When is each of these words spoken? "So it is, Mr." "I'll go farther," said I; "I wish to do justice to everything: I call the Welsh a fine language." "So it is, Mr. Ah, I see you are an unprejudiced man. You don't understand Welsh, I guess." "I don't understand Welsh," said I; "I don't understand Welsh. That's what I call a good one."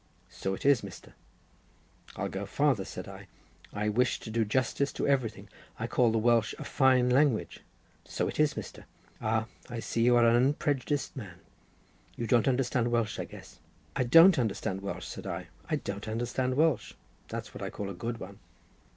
"So 0.31 0.55
it 0.55 0.65
is, 0.65 0.81
Mr." 0.81 1.13
"I'll 2.15 2.27
go 2.27 2.47
farther," 2.47 2.85
said 2.85 3.07
I; 3.07 3.27
"I 3.71 3.87
wish 3.87 4.19
to 4.21 4.31
do 4.31 4.43
justice 4.43 4.91
to 4.93 5.07
everything: 5.07 5.47
I 5.77 5.85
call 5.85 6.11
the 6.11 6.17
Welsh 6.17 6.55
a 6.57 6.63
fine 6.63 7.07
language." 7.07 7.59
"So 8.03 8.27
it 8.27 8.39
is, 8.39 8.55
Mr. 8.55 8.85
Ah, 9.21 9.45
I 9.69 9.79
see 9.79 10.01
you 10.01 10.15
are 10.15 10.25
an 10.25 10.35
unprejudiced 10.35 11.15
man. 11.15 11.37
You 12.15 12.25
don't 12.25 12.47
understand 12.47 12.87
Welsh, 12.87 13.19
I 13.19 13.25
guess." 13.25 13.59
"I 13.95 14.03
don't 14.03 14.39
understand 14.39 14.81
Welsh," 14.81 15.05
said 15.05 15.27
I; 15.27 15.49
"I 15.69 15.75
don't 15.75 16.07
understand 16.07 16.55
Welsh. 16.55 16.95
That's 17.27 17.53
what 17.53 17.61
I 17.61 17.69
call 17.69 17.87
a 17.87 17.93
good 17.93 18.17
one." 18.19 18.39